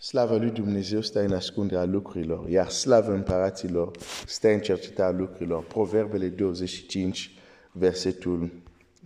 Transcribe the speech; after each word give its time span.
Slava 0.00 0.36
lui 0.36 0.50
Dumnezeu 0.50 1.00
stă 1.00 1.20
în 1.20 1.32
ascunderea 1.32 1.84
lucrurilor, 1.84 2.48
iar 2.48 2.68
slava 2.68 3.12
împăraților 3.12 3.90
stă 4.26 4.48
în 4.48 4.60
cercetarea 4.60 5.18
lucrurilor. 5.18 5.64
Proverbele 5.64 6.26
25, 6.26 7.30
versetul 7.72 8.50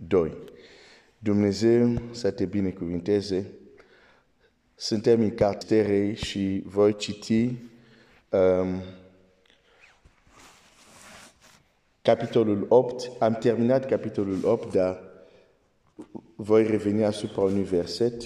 2. 0.07 0.37
Dumnezeu 1.19 2.01
să 2.11 2.31
te 2.31 2.45
binecuvinteze. 2.45 3.51
Suntem 4.75 5.21
în 5.21 5.35
carterei 5.35 6.15
și 6.15 6.63
voi 6.65 6.95
citi 6.95 7.53
um, 8.29 8.81
capitolul 12.01 12.65
8. 12.69 13.11
Am 13.19 13.33
terminat 13.33 13.85
capitolul 13.85 14.39
8, 14.43 14.73
dar 14.73 14.99
voi 16.35 16.67
reveni 16.67 17.05
asupra 17.05 17.41
unui 17.41 17.63
verset. 17.63 18.23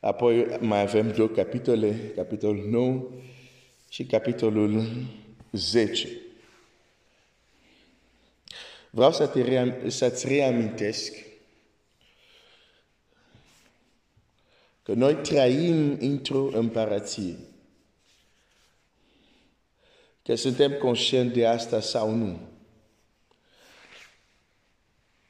Apoi 0.00 0.46
mai 0.60 0.80
avem 0.80 1.12
două 1.12 1.28
capitole, 1.28 2.12
capitolul 2.14 2.68
9 2.68 3.10
și 3.88 4.04
capitolul 4.04 4.84
10. 5.52 6.08
Vreau 8.90 9.12
să 9.12 9.26
te 9.26 9.42
ream, 9.42 9.88
să-ți 9.90 10.28
reamintesc 10.28 11.12
că 14.82 14.92
noi 14.92 15.14
trăim 15.14 15.96
într-o 16.00 16.48
împărăție. 16.52 17.36
Că 20.22 20.34
suntem 20.34 20.72
conștienți 20.72 21.34
de 21.34 21.46
asta 21.46 21.80
sau 21.80 22.14
nu. 22.14 22.40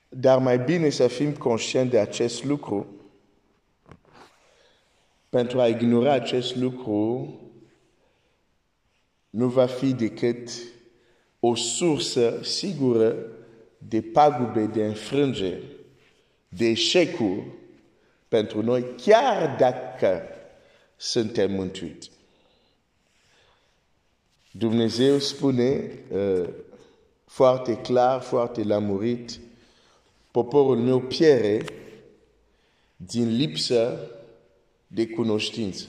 Dar 0.09 0.39
mai 0.39 0.59
bine 0.59 0.91
să 0.91 1.09
fim 1.09 1.33
conștienți 1.33 1.91
de 1.91 1.98
acest 1.98 2.45
lucru 2.45 2.98
pentru 5.38 5.60
a 5.60 5.66
ignora 5.66 6.12
acest 6.12 6.56
lucru 6.56 7.34
nu 9.31 9.48
va 9.48 9.67
fi 9.67 9.92
decât 9.92 10.50
o 11.41 11.55
sursă 11.55 12.39
sigură 12.42 13.17
de 13.78 14.03
pagube, 14.03 14.64
de 14.64 14.84
înfrângeri, 14.84 15.62
de 16.48 16.66
eșecuri 16.66 17.42
pentru 18.28 18.62
noi, 18.62 18.84
chiar 19.03 19.56
dacă 19.59 20.22
suntem 20.97 21.53
mântuiți. 21.53 22.11
Dumnezeu 24.50 25.19
spune 25.19 25.91
uh, 26.12 26.48
foarte 27.25 27.77
clar, 27.77 28.20
foarte 28.20 28.62
lamurit, 28.62 29.39
poporul 30.31 30.77
meu 30.77 31.00
piere 31.00 31.64
din 32.97 33.36
lipsă 33.36 34.11
de 34.89 35.06
cunoștință. 35.06 35.84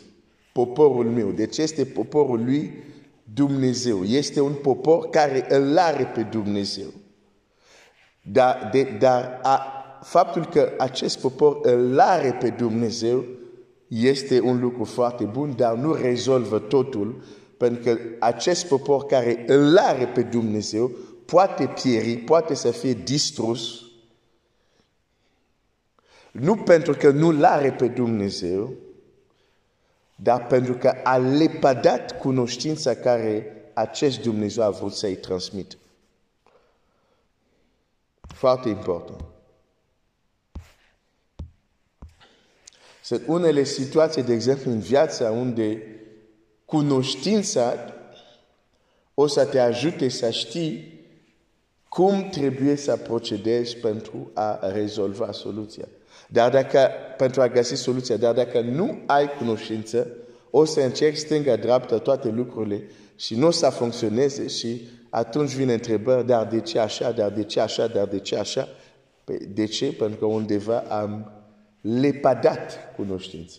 Poporul 0.53 1.05
meu. 1.05 1.31
Deci 1.31 1.57
este 1.57 1.85
poporul 1.85 2.43
lui 2.43 2.73
Dumnezeu. 3.33 4.03
Este 4.03 4.41
un 4.41 4.53
popor 4.53 5.09
care 5.09 5.45
îl 5.49 5.77
are 5.77 6.03
pe 6.03 6.21
Dumnezeu. 6.21 6.93
Dar, 8.21 8.69
de, 8.71 8.83
dar 8.99 9.39
a, 9.43 9.61
faptul 10.03 10.45
că 10.45 10.73
acest 10.77 11.19
popor 11.19 11.59
îl 11.61 11.99
are 11.99 12.37
pe 12.39 12.49
Dumnezeu 12.49 13.25
este 13.87 14.41
un 14.41 14.59
lucru 14.59 14.83
foarte 14.83 15.23
bun, 15.23 15.53
dar 15.55 15.75
nu 15.75 15.93
rezolvă 15.93 16.59
totul, 16.59 17.23
pentru 17.57 17.83
că 17.83 17.99
acest 18.19 18.67
popor 18.67 19.05
care 19.05 19.43
îl 19.47 19.77
are 19.77 20.05
pe 20.05 20.21
Dumnezeu 20.21 20.91
poate 21.25 21.73
pieri, 21.81 22.17
poate 22.17 22.53
să 22.53 22.71
fie 22.71 22.93
distrus, 22.93 23.81
nu 26.31 26.55
pentru 26.55 26.93
că 26.93 27.09
nu 27.11 27.31
l 27.31 27.43
are 27.43 27.71
pe 27.71 27.87
Dumnezeu, 27.87 28.73
dar 30.21 30.47
pentru 30.47 30.73
că 30.73 30.87
a 31.03 31.17
lepădat 31.17 32.19
cunoștința 32.19 32.95
care 32.95 33.53
acest 33.73 34.21
Dumnezeu 34.21 34.63
a 34.63 34.69
vrut 34.69 34.93
să-i 34.93 35.15
transmit. 35.15 35.77
Foarte 38.21 38.69
important. 38.69 39.23
Sunt 43.03 43.23
unele 43.27 43.63
situații, 43.63 44.23
de 44.23 44.33
exemplu, 44.33 44.71
în 44.71 44.79
viața 44.79 45.31
unde 45.31 45.81
cunoștința 46.65 47.73
o 49.13 49.27
să 49.27 49.45
te 49.45 49.59
ajute 49.59 50.09
să 50.09 50.29
știi 50.29 50.98
cum 51.89 52.29
trebuie 52.29 52.75
să 52.75 52.95
procedezi 52.95 53.77
pentru 53.77 54.31
a 54.33 54.59
rezolva 54.73 55.31
soluția. 55.31 55.87
Dar 56.27 56.51
dacă, 56.51 56.89
pentru 57.17 57.41
a 57.41 57.47
găsi 57.47 57.75
soluția, 57.75 58.17
dar 58.17 58.33
dacă 58.33 58.59
nu 58.59 58.99
ai 59.05 59.29
cunoștință, 59.37 60.07
o 60.49 60.65
să 60.65 60.79
încerci 60.79 61.17
stânga, 61.17 61.55
dreapta, 61.55 61.97
toate 61.97 62.29
lucrurile 62.29 62.83
și 63.15 63.35
nu 63.35 63.47
o 63.47 63.51
să 63.51 63.69
funcționeze 63.69 64.47
și 64.47 64.87
atunci 65.09 65.51
vine 65.51 65.73
întrebări, 65.73 66.25
dar 66.25 66.47
de 66.47 66.59
ce 66.59 66.79
așa, 66.79 67.11
dar 67.11 67.31
de 67.31 67.43
ce 67.43 67.59
așa, 67.59 67.87
dar 67.87 68.07
de 68.07 68.19
ce 68.19 68.35
așa? 68.35 68.67
Păi, 69.23 69.37
de 69.53 69.65
ce? 69.65 69.93
Pentru 69.93 70.19
că 70.19 70.25
undeva 70.25 70.77
am 70.77 71.31
lepadat 71.81 72.95
cunoștință. 72.95 73.57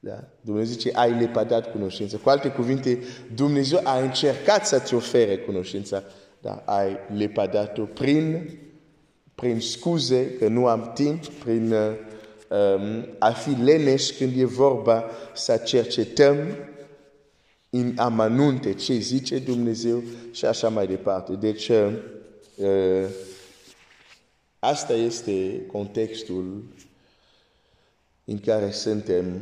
Da? 0.00 0.24
Dumnezeu 0.40 0.72
zice, 0.72 0.90
ai 0.94 1.18
lepadat 1.18 1.70
cunoștință. 1.70 2.16
Cu 2.16 2.28
alte 2.28 2.48
cuvinte, 2.48 2.98
Dumnezeu 3.34 3.80
a 3.82 3.98
încercat 3.98 4.66
să-ți 4.66 4.94
ofere 4.94 5.38
cunoștința, 5.38 6.02
dar 6.40 6.62
ai 6.66 6.98
lepadat-o 7.16 7.82
prin 7.82 8.50
prin 9.36 9.60
scuze 9.60 10.30
că 10.38 10.48
nu 10.48 10.66
am 10.66 10.90
timp, 10.94 11.26
prin 11.26 11.72
um, 11.72 13.06
a 13.18 13.30
fi 13.30 13.50
leneș 13.50 14.10
când 14.10 14.40
e 14.40 14.44
vorba 14.44 15.04
să 15.34 15.56
cercetăm 15.56 16.36
în 17.70 17.92
amanunte 17.96 18.74
ce 18.74 18.94
zice 18.94 19.38
Dumnezeu 19.38 20.02
și 20.30 20.44
așa 20.44 20.68
mai 20.68 20.86
departe. 20.86 21.32
Deci, 21.32 21.68
uh, 21.68 23.04
asta 24.58 24.92
este 24.92 25.66
contextul 25.66 26.64
în 28.24 28.38
care 28.38 28.70
suntem, 28.70 29.40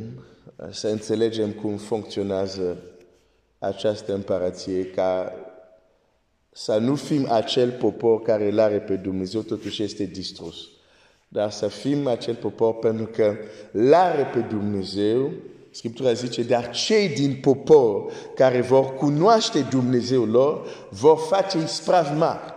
să 0.71 0.87
înțelegem 0.87 1.51
cum 1.51 1.77
funcționează 1.77 2.77
această 3.59 4.13
împărăție, 4.13 4.85
ca 4.85 5.33
să 6.57 6.77
nu 6.77 6.95
fim 6.95 7.31
acel 7.31 7.71
popor 7.71 8.21
care 8.21 8.51
îl 8.51 8.59
are 8.59 8.79
pe 8.79 8.95
Dumnezeu, 8.95 9.41
totuși 9.41 9.83
este 9.83 10.03
distrus. 10.03 10.69
Dar 11.27 11.51
să 11.51 11.67
fim 11.67 12.07
acel 12.07 12.35
popor 12.35 12.75
pentru 12.75 13.05
că 13.05 13.35
îl 13.71 13.93
are 13.93 14.23
pe 14.23 14.39
Dumnezeu, 14.39 15.31
Scriptura 15.71 16.13
zice, 16.13 16.43
dar 16.43 16.71
cei 16.71 17.09
din 17.09 17.39
popor 17.41 18.11
care 18.35 18.61
vor 18.61 18.93
cunoaște 18.93 19.61
Dumnezeu 19.61 20.25
lor, 20.25 20.67
vor 20.89 21.17
face 21.17 21.57
isprav 21.57 22.17
mari. 22.17 22.53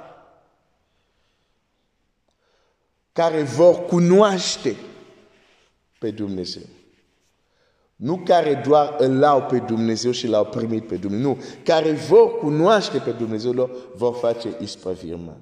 Care 3.12 3.42
vor 3.42 3.84
cunoaște 3.84 4.76
pe 5.98 6.10
Dumnezeu. 6.10 6.62
Nu 7.98 8.16
care 8.16 8.62
doar 8.66 8.94
îl 8.98 9.24
au 9.24 9.42
pe 9.42 9.58
Dumnezeu 9.58 10.10
și 10.10 10.26
l-au 10.26 10.44
primit 10.44 10.86
pe 10.86 10.94
Dumnezeu. 10.94 11.26
Nu, 11.26 11.38
care 11.64 11.92
vor 11.92 12.38
cunoaște 12.38 12.98
pe 12.98 13.10
Dumnezeu 13.10 13.52
lor, 13.52 13.70
vor 13.96 14.14
face 14.14 14.48
ispravirman. 14.62 15.36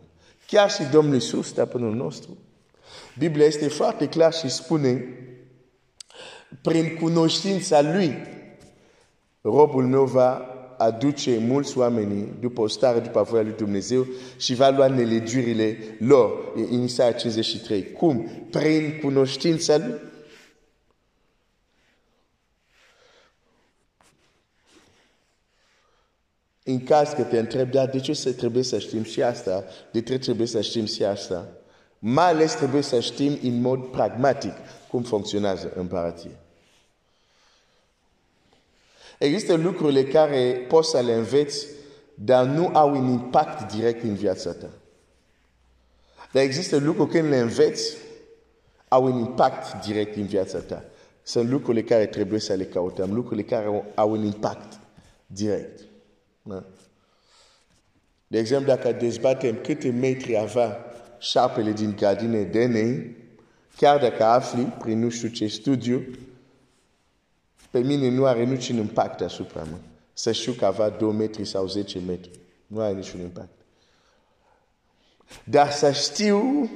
Chiar 0.47 0.71
și 0.71 0.83
Domnul 0.93 1.15
Iisus, 1.15 1.47
stăpânul 1.47 1.95
nostru. 1.95 2.37
Biblia 3.19 3.47
este 3.47 3.69
foarte 3.69 4.09
clar 4.09 4.33
și 4.33 4.49
spune, 4.49 5.05
prin 6.63 6.99
cunoștința 7.01 7.81
Lui, 7.81 8.17
robul 9.41 9.87
meu 9.87 10.05
va 10.05 10.51
aduce 10.79 11.39
mulți 11.47 11.79
oameni 11.79 12.29
după 12.41 12.61
o 12.61 12.69
stare, 12.69 12.99
după 12.99 13.23
voia 13.23 13.43
lui 13.43 13.55
Dumnezeu 13.57 14.07
și 14.37 14.55
va 14.55 14.69
lua 14.69 14.87
nelegiurile 14.87 15.77
lor. 15.99 16.53
În 16.71 16.83
Isaia 16.83 17.13
53. 17.13 17.93
Cum? 17.93 18.31
Prin 18.51 18.99
cunoștința 19.03 19.77
Lui. 19.77 20.15
În 26.69 26.85
caz 26.85 27.11
că 27.13 27.23
te 27.23 27.39
întreb, 27.39 27.71
dar 27.71 27.89
de 27.89 28.01
ce 28.01 28.13
să 28.13 28.33
trebuie 28.33 28.63
să 28.63 28.79
știm 28.79 29.03
și 29.03 29.23
asta? 29.23 29.65
De 29.91 30.03
ce 30.03 30.19
trebuie 30.19 30.47
să 30.47 30.61
știm 30.61 30.85
și 30.85 31.05
asta? 31.05 31.49
Mai 31.99 32.29
ales 32.29 32.55
trebuie 32.55 32.83
să 32.83 33.01
știm 33.01 33.39
în 33.43 33.61
mod 33.61 33.87
pragmatic 33.87 34.53
cum 34.91 35.03
funcționează 35.03 35.73
împărație. 35.77 36.31
Există 39.19 39.55
lucrurile 39.55 40.05
care 40.05 40.65
poți 40.69 40.91
să 40.91 41.01
le 41.01 41.13
înveți, 41.13 41.67
dar 42.15 42.45
nu 42.45 42.71
au 42.73 42.91
un 42.91 43.09
impact 43.09 43.73
direct 43.75 44.03
în 44.03 44.15
viața 44.15 44.53
ta. 44.53 44.71
Dar 46.33 46.43
există 46.43 46.77
lucruri 46.77 47.11
când 47.11 47.29
le 47.29 47.39
înveți, 47.39 47.97
au 48.89 49.05
un 49.05 49.19
impact 49.19 49.87
direct 49.87 50.17
în 50.17 50.27
viața 50.27 50.59
ta. 50.59 50.85
Sunt 51.23 51.49
lucrurile 51.49 51.83
care 51.83 52.07
trebuie 52.07 52.41
să 52.41 52.53
le 52.53 52.65
căutăm, 52.65 53.15
lucrurile 53.15 53.47
care 53.47 53.93
au 53.95 54.11
un 54.11 54.25
impact 54.25 54.79
direct. 55.27 55.86
Da? 56.49 56.65
De 58.27 58.39
exemplu, 58.39 58.67
dacă 58.67 58.93
dezbatem 58.93 59.59
câte 59.63 59.91
metri 59.91 60.39
avea 60.39 60.85
șapele 61.19 61.73
din 61.73 61.95
grădine 61.97 62.43
Denei, 62.43 63.17
chiar 63.77 64.01
dacă 64.01 64.25
afli, 64.25 64.63
prin 64.63 64.99
nu 64.99 65.09
știu 65.09 65.29
ce 65.29 65.47
studiu, 65.47 66.05
pe 67.71 67.79
mine 67.79 68.11
nu 68.11 68.25
are 68.25 68.45
niciun 68.45 68.77
impact 68.77 69.21
asupra 69.21 69.63
mea. 69.63 69.81
Să 70.13 70.33
știu 70.33 70.53
că 70.53 70.65
avea 70.65 70.89
2 70.89 71.13
metri 71.13 71.45
sau 71.45 71.69
10 71.69 71.99
metri. 72.07 72.31
Nu 72.67 72.81
are 72.81 72.95
niciun 72.95 73.21
impact. 73.21 73.51
Dar 75.45 75.71
să 75.71 75.93
știu 75.93 76.71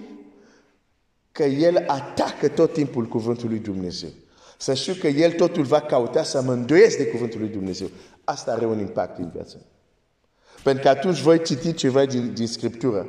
că 1.33 1.43
El 1.45 1.85
atacă 1.87 2.49
tot 2.49 2.73
timpul 2.73 3.07
cuvântul 3.07 3.49
lui 3.49 3.59
Dumnezeu. 3.59 4.11
Să 4.59 4.75
știu 4.75 4.95
că 4.95 5.07
El 5.07 5.33
totul 5.33 5.63
va 5.63 5.81
cauta 5.81 6.23
să 6.23 6.43
mă 6.43 6.53
îndoiesc 6.53 6.97
de 6.97 7.07
cuvântul 7.07 7.41
lui 7.41 7.49
Dumnezeu. 7.49 7.91
Asta 8.31 8.53
are 8.53 8.67
un 8.67 8.79
impact 8.79 9.19
în 9.19 9.31
viața. 9.31 9.57
Pentru 10.63 10.83
că 10.83 10.89
atunci 10.89 11.21
voi 11.21 11.43
citi 11.43 11.75
ceva 11.75 12.05
din, 12.05 12.35
din 12.35 12.47
Scriptură. 12.47 13.07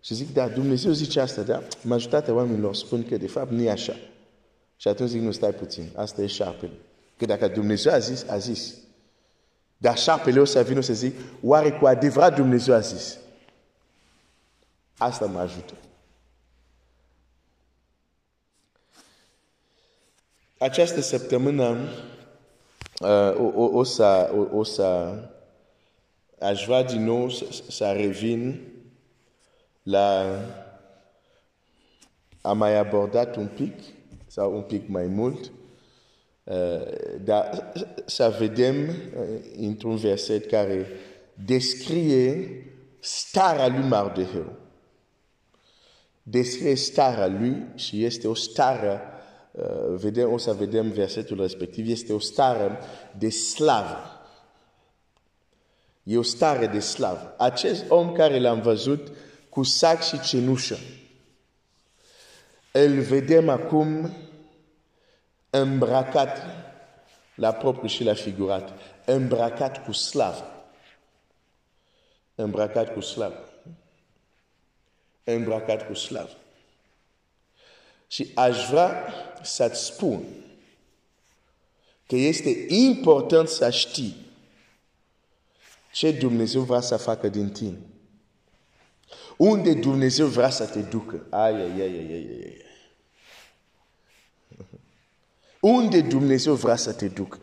Și 0.00 0.14
zic, 0.14 0.32
da, 0.32 0.48
Dumnezeu 0.48 0.92
zice 0.92 1.20
asta, 1.20 1.42
da? 1.42 1.62
Majoritatea 1.82 2.34
oamenilor 2.34 2.74
spun 2.74 3.06
că 3.08 3.16
de 3.16 3.26
fapt 3.26 3.50
nu 3.50 3.62
e 3.62 3.70
așa. 3.70 3.96
Și 4.76 4.88
atunci 4.88 5.08
zic, 5.08 5.20
nu, 5.20 5.32
stai 5.32 5.52
puțin, 5.52 5.90
asta 5.96 6.22
e 6.22 6.26
șarpele. 6.26 6.72
Că 7.16 7.24
dacă 7.26 7.48
Dumnezeu 7.48 7.92
a 7.92 7.98
zis, 7.98 8.28
a 8.28 8.38
zis. 8.38 8.74
Dar 9.76 9.98
șarpele 9.98 10.40
o 10.40 10.44
să 10.44 10.62
vină 10.62 10.80
să 10.80 10.92
zic, 10.92 11.14
oare 11.42 11.72
cu 11.72 11.86
adevărat 11.86 12.34
Dumnezeu 12.34 12.74
a 12.74 12.80
zis? 12.80 13.16
Asta 14.96 15.26
mă 15.26 15.38
ajută. 15.38 15.74
Această 20.58 21.00
săptămână 21.00 21.78
uh, 23.00 23.34
o, 23.38 23.62
o, 23.62 23.78
o, 23.78 23.82
să, 23.82 24.30
o, 24.36 24.56
o 24.56 24.62
să 24.62 25.18
aș 26.38 26.64
vrea 26.64 26.82
din 26.82 27.04
nou 27.04 27.30
să, 27.30 27.44
să 27.68 27.92
revin 27.96 28.60
la 29.82 30.38
am 32.40 32.58
mai 32.58 32.78
abordat 32.78 33.36
un 33.36 33.46
pic 33.46 33.74
sau 34.26 34.54
un 34.54 34.62
pic 34.62 34.88
mai 34.88 35.06
mult 35.06 35.52
uh, 36.44 36.80
dar 37.24 37.72
să 38.06 38.36
vedem 38.38 38.88
uh, 38.88 38.94
într-un 39.56 39.96
verset 39.96 40.46
care 40.46 40.86
descrie 41.44 42.64
starea 43.00 43.68
lui 43.68 43.88
Mardeheu. 43.88 44.52
Descrie 46.22 46.74
starea 46.74 47.26
lui 47.26 47.66
și 47.74 48.04
este 48.04 48.28
o 48.28 48.34
stare 48.34 48.92
uh, 48.92 49.09
vedem, 49.94 50.32
o 50.32 50.38
să 50.38 50.52
vedem 50.52 50.90
versetul 50.90 51.40
respectiv, 51.40 51.88
este 51.88 52.12
o 52.12 52.18
stare 52.18 52.78
de 53.18 53.30
slavă. 53.30 53.98
E 56.02 56.18
o 56.18 56.22
stare 56.22 56.66
de 56.66 56.80
slavă. 56.80 57.34
Acest 57.38 57.84
om 57.88 58.12
care 58.12 58.38
l-am 58.38 58.60
văzut 58.60 59.12
cu 59.48 59.62
sac 59.62 60.02
și 60.02 60.20
cenușă, 60.20 60.78
îl 62.72 63.00
vedem 63.00 63.48
acum 63.48 64.16
îmbrăcat 65.50 66.38
la 67.34 67.52
propriu 67.52 67.88
și 67.88 68.04
la 68.04 68.14
figurat, 68.14 68.72
îmbrăcat 69.04 69.84
cu 69.84 69.92
slavă. 69.92 70.44
Îmbrăcat 72.34 72.92
cu 72.92 73.00
slavă. 73.00 73.48
Îmbrăcat 75.24 75.86
cu 75.86 75.94
slavă. 75.94 76.39
Și 78.10 78.30
aș 78.34 78.68
vrea 78.68 79.14
să-ți 79.42 79.84
spun 79.84 80.24
că 82.06 82.16
este 82.16 82.64
important 82.68 83.48
să 83.48 83.70
știi 83.70 84.16
ce 85.92 86.12
Dumnezeu 86.12 86.62
vrea 86.62 86.80
să 86.80 86.96
facă 86.96 87.28
din 87.28 87.50
tine. 87.50 87.78
Unde 89.36 89.74
Dumnezeu 89.74 90.26
vrea 90.26 90.50
să 90.50 90.66
te 90.66 90.80
ducă. 90.80 91.26
Ai, 91.30 91.54
ai, 91.54 91.60
ai, 91.60 91.80
ai, 91.80 92.12
ai, 92.12 92.28
ai. 92.44 92.64
Unde 95.60 96.00
Dumnezeu 96.00 96.54
vrea 96.54 96.76
să 96.76 96.92
te 96.92 97.08
ducă. 97.08 97.38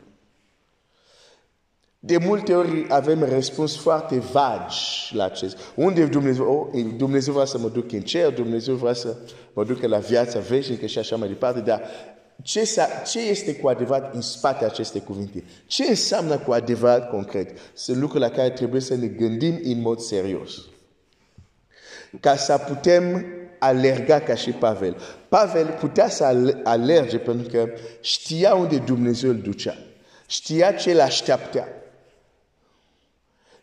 De 2.07 2.17
multe 2.17 2.53
ori 2.53 2.85
avem 2.89 3.23
răspuns 3.23 3.75
foarte 3.75 4.19
vagi 4.19 5.11
la 5.11 5.23
acest. 5.23 5.57
Unde 5.75 6.05
Dumnezeu, 6.05 6.71
oh, 6.73 6.83
Dumnezeu 6.97 7.33
vrea 7.33 7.45
să 7.45 7.57
mă 7.57 7.69
duc 7.69 7.91
în 7.91 8.01
cer, 8.01 8.33
Dumnezeu 8.33 8.75
vrea 8.75 8.93
să 8.93 9.15
mă 9.53 9.63
duc 9.63 9.81
la 9.81 9.97
viața 9.97 10.39
veșnică 10.39 10.85
și 10.85 10.97
așa 10.97 11.15
mai 11.15 11.27
departe, 11.27 11.59
dar 11.59 11.81
ce, 12.41 12.69
ce 13.11 13.19
este 13.19 13.55
cu 13.55 13.67
adevărat 13.67 14.15
în 14.15 14.21
spate 14.21 14.65
aceste 14.65 14.99
cuvinte? 14.99 15.43
Ce 15.65 15.83
înseamnă 15.83 16.37
cu 16.37 16.51
adevărat 16.51 17.09
concret? 17.09 17.57
Sunt 17.73 17.97
lucruri 17.97 18.23
la 18.23 18.29
care 18.29 18.49
trebuie 18.49 18.81
să 18.81 18.95
ne 18.95 19.07
gândim 19.07 19.59
în 19.63 19.81
mod 19.81 19.99
serios. 19.99 20.51
Ca 22.19 22.35
să 22.35 22.57
putem 22.67 23.25
alerga 23.59 24.19
ca 24.19 24.35
și 24.35 24.51
Pavel. 24.51 24.97
Pavel 25.27 25.77
putea 25.79 26.09
să 26.09 26.23
alerge 26.63 27.17
pentru 27.17 27.49
că 27.49 27.69
știa 28.01 28.55
unde 28.55 28.77
Dumnezeu 28.77 29.29
îl 29.29 29.39
ducea. 29.39 29.77
Știa 30.27 30.71
ce 30.71 30.91
îl 30.91 30.99
așteaptă. 30.99 31.67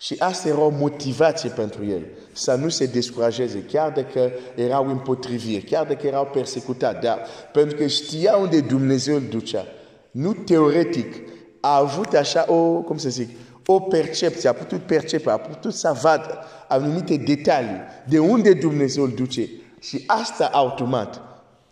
Și 0.04 0.16
asta 0.18 0.48
era 0.48 0.60
o 0.60 0.68
motivație 0.68 1.50
pentru 1.50 1.84
el, 1.84 2.02
să 2.32 2.54
nu 2.54 2.68
se 2.68 2.86
descurajeze, 2.86 3.62
chiar 3.62 3.90
dacă 3.90 4.30
erau 4.54 4.88
împotriviri, 4.88 5.64
chiar 5.64 5.86
dacă 5.86 6.06
erau 6.06 6.26
persecutat, 6.32 7.00
dar 7.00 7.18
pentru 7.52 7.76
că 7.76 7.86
știa 7.86 8.36
unde 8.36 8.60
Dumnezeu 8.60 9.14
îl 9.14 9.22
ducea. 9.30 9.66
Nu 10.10 10.32
teoretic, 10.32 11.14
a 11.60 11.76
avut 11.76 12.14
așa 12.14 12.52
o, 12.52 12.80
cum 12.80 12.96
să 12.96 13.08
zic, 13.08 13.28
o 13.66 13.80
percepție, 13.80 14.48
a 14.48 14.52
putut 14.52 14.80
percepe, 14.80 15.30
a 15.30 15.36
putut 15.38 15.74
să 15.74 15.98
vadă 16.02 16.38
anumite 16.68 17.16
detalii 17.16 17.80
de 18.08 18.18
unde 18.18 18.52
Dumnezeu 18.52 19.04
îl 19.04 19.12
duce. 19.14 19.48
Și 19.80 20.04
asta 20.06 20.50
automat 20.52 21.20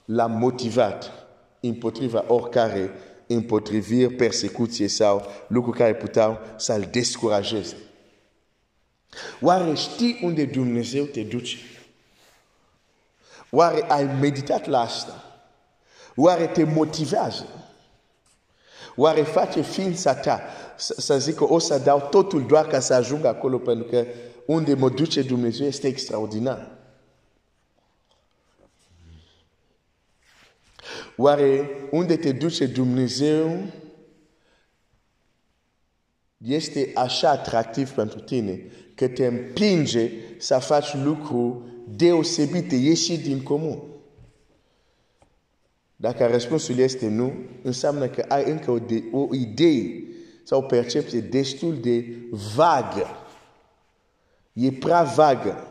l-a 0.05 0.27
motivat 0.27 1.11
împotriva 1.61 2.25
oricare 2.27 2.91
împotriviri, 3.27 4.15
persecuție 4.15 4.89
sau 4.89 5.23
lucruri 5.47 5.79
care 5.79 5.95
puteau 5.95 6.39
să-l 6.57 6.89
descurajeze. 6.91 7.75
Oare 9.41 9.75
știi 9.75 10.19
unde 10.23 10.45
Dumnezeu 10.45 11.05
te 11.05 11.23
duce? 11.23 11.57
Oare 13.51 13.85
ai 13.89 14.05
meditat 14.05 14.67
la 14.67 14.81
asta? 14.81 15.25
Oare 16.17 16.47
te 16.47 16.65
motivează? 16.65 17.47
Oare 18.97 19.23
face 19.23 19.61
ființa 19.61 20.15
ta 20.15 20.43
să 20.77 21.19
zică 21.19 21.53
o 21.53 21.59
să 21.59 21.79
dau 21.79 22.09
totul 22.11 22.47
doar 22.47 22.67
ca 22.67 22.81
să 22.81 22.95
ajung 22.95 23.25
acolo 23.25 23.59
pentru 23.59 23.85
că 23.85 24.07
unde 24.47 24.75
mă 24.75 24.89
duce 24.89 25.23
Dumnezeu 25.23 25.67
este 25.67 25.87
extraordinar? 25.87 26.71
Oare 31.17 31.71
unde 31.91 32.17
te 32.17 32.33
duce 32.33 32.67
Dumnezeu 32.67 33.63
este 36.47 36.91
așa 36.95 37.31
atractiv 37.31 37.91
pentru 37.91 38.21
tine 38.21 38.61
că 38.95 39.09
te 39.09 39.27
împinge 39.27 40.11
să 40.39 40.59
faci 40.59 40.95
lucruri 40.95 41.57
deosebite, 41.97 42.75
ieși 42.75 43.19
din 43.19 43.43
comun. 43.43 43.83
Dacă 45.97 46.27
răspunsul 46.27 46.79
este 46.79 47.09
nu, 47.09 47.33
înseamnă 47.63 48.09
că 48.09 48.25
ai 48.29 48.51
încă 48.51 48.71
o, 48.71 48.79
de, 48.79 49.03
o 49.13 49.35
idee 49.35 50.05
sau 50.43 50.59
o 50.59 50.67
percepție 50.67 51.21
destul 51.21 51.77
de 51.81 52.05
vagă. 52.55 53.07
E 54.53 54.71
prea 54.71 55.03
vagă 55.03 55.67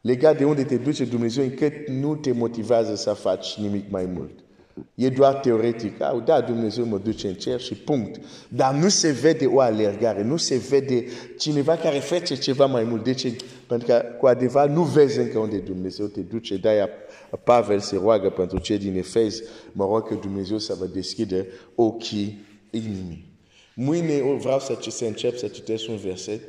legat 0.00 0.38
de 0.38 0.44
unde 0.44 0.64
te 0.64 0.76
duce 0.76 1.04
Dumnezeu 1.04 1.44
încât 1.44 1.88
nu 1.88 2.16
te 2.16 2.32
motivează 2.32 2.94
să 2.94 3.12
faci 3.12 3.54
nimic 3.54 3.90
mai 3.90 4.04
mult. 4.04 4.38
E 4.94 5.08
doar 5.08 5.34
teoretic. 5.34 6.00
Ah, 6.00 6.22
da, 6.24 6.40
Dumnezeu 6.40 6.84
mă 6.84 6.98
duce 6.98 7.28
în 7.28 7.34
cer 7.34 7.60
și 7.60 7.74
punct. 7.74 8.20
Dar 8.48 8.74
nu 8.74 8.88
se 8.88 9.10
vede 9.10 9.46
o 9.46 9.60
alergare, 9.60 10.22
nu 10.22 10.36
se 10.36 10.56
vede 10.56 11.04
cineva 11.38 11.76
care 11.76 11.98
face 11.98 12.36
ceva 12.36 12.66
mai 12.66 12.84
mult. 12.84 13.04
De 13.04 13.14
ce? 13.14 13.36
Pentru 13.66 13.86
că 13.86 14.04
cu 14.18 14.26
adevărat 14.26 14.72
nu 14.72 14.82
vezi 14.82 15.18
încă 15.18 15.38
unde 15.38 15.56
Dumnezeu 15.56 16.06
te 16.06 16.20
duce. 16.20 16.56
De-aia 16.56 16.88
Pavel 17.44 17.80
se 17.80 17.96
roagă 17.96 18.30
pentru 18.30 18.58
cei 18.58 18.78
din 18.78 18.96
Efez, 18.96 19.42
mă 19.72 19.84
rog 19.84 20.08
că 20.08 20.14
Dumnezeu 20.14 20.58
să 20.58 20.74
vă 20.78 20.86
deschide 20.86 21.46
ochii 21.74 22.46
inimii. 22.70 23.28
Mâine 23.74 24.20
vreau 24.38 24.60
să, 24.60 24.78
să 24.88 25.04
încep 25.04 25.36
să 25.36 25.46
citesc 25.46 25.88
un 25.88 25.96
verset. 25.96 26.40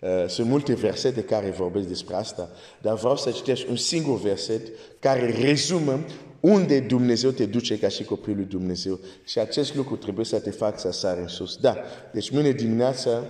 Uh, 0.00 0.28
sunt 0.28 0.48
multe 0.48 0.74
versete 0.74 1.22
care 1.22 1.50
vorbesc 1.50 1.86
despre 1.86 2.14
asta, 2.14 2.50
dar 2.82 2.94
vreau 2.94 3.16
să 3.16 3.30
citesc 3.30 3.68
un 3.68 3.76
singur 3.76 4.20
verset 4.20 4.66
care 4.98 5.34
rezumă 5.40 6.00
unde 6.40 6.80
Dumnezeu 6.80 7.30
te 7.30 7.46
duce 7.46 7.78
ca 7.78 7.88
și 7.88 8.04
copilul 8.04 8.36
lui 8.36 8.46
Dumnezeu. 8.46 8.98
Și 9.24 9.38
acest 9.38 9.74
lucru 9.74 9.96
trebuie 9.96 10.24
să 10.24 10.38
te 10.38 10.50
facă 10.50 10.78
să 10.78 10.92
sari 10.92 11.20
în 11.20 11.28
sus. 11.28 11.56
Da, 11.56 11.76
deci 12.12 12.30
mâine 12.30 12.50
dimineața, 12.50 13.24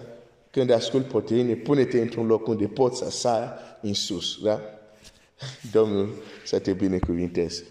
când 0.51 0.71
ascult 0.71 1.07
proteine, 1.07 1.55
pune-te 1.55 2.01
într-un 2.01 2.27
loc 2.27 2.47
unde 2.47 2.67
poți 2.67 2.99
să 2.99 3.11
sari 3.11 3.51
în 3.81 3.95
sus. 3.95 4.39
Da? 4.43 4.61
Domnul 5.73 6.15
să 6.45 6.59
te 6.59 6.73
binecuvinteze. 6.73 7.65